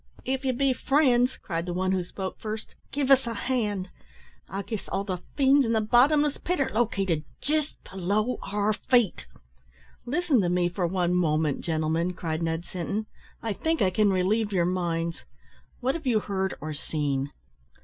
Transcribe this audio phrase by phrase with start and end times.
[0.25, 3.91] "If ye be friends," cried the one who spoke first, "give us a hand.
[4.49, 8.73] I guess all the fiends in the bottomless pit are lo cated jist below our
[8.73, 9.27] feet."
[10.07, 13.05] "Listen to me for one moment, gentlemen," cried Ned Sinton.
[13.43, 15.21] "I think I can relieve your minds.
[15.81, 17.29] What have you heard or seen?"